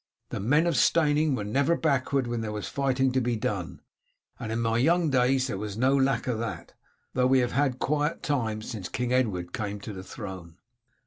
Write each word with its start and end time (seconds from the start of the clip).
The 0.29 0.39
men 0.39 0.65
of 0.65 0.75
Steyning 0.77 1.35
were 1.35 1.43
never 1.43 1.77
backward 1.77 2.25
when 2.25 2.41
there 2.41 2.51
was 2.51 2.67
fighting 2.67 3.11
to 3.11 3.21
be 3.21 3.35
done, 3.35 3.81
and 4.39 4.51
in 4.51 4.59
my 4.59 4.79
young 4.79 5.11
days 5.11 5.45
there 5.45 5.59
was 5.59 5.77
no 5.77 5.95
lack 5.95 6.25
of 6.25 6.39
that, 6.39 6.73
though 7.13 7.27
we 7.27 7.37
have 7.37 7.51
had 7.51 7.77
quiet 7.77 8.23
times 8.23 8.67
since 8.67 8.89
King 8.89 9.13
Edward 9.13 9.53
came 9.53 9.79
to 9.81 9.93
the 9.93 10.01
throne." 10.03 10.57